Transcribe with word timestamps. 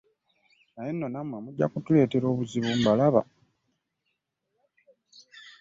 Naye 0.73 0.91
nno 0.93 1.07
nammwe 1.13 1.37
mujja 1.43 1.71
kutuleetera 1.71 2.25
obuzibu 2.33 2.71
mbalaba. 2.79 3.21